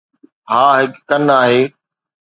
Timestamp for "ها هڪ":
0.49-0.91